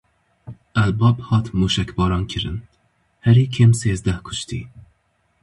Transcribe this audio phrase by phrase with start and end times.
[0.81, 2.57] El Bab hat mûşekbarankirin:
[3.25, 4.61] Herî kêm sêzdeh kuştî.